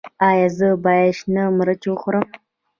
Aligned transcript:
ایا 0.29 0.47
زه 0.57 0.67
باید 0.83 1.11
شنه 1.19 1.43
مرچ 1.57 1.83
وخورم؟ 1.89 2.27